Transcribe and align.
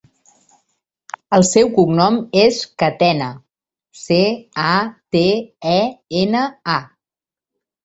El 1.37 1.43
seu 1.49 1.69
cognom 1.75 2.17
és 2.45 2.57
Catena: 2.85 3.29
ce, 4.05 4.19
a, 4.73 4.75
te, 5.19 5.23
e, 5.77 5.79
ena, 6.25 6.45
a. 6.81 6.83